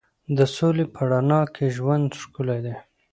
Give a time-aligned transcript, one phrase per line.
[0.37, 2.75] د سولې په رڼا کې ژوند ښکلی دی.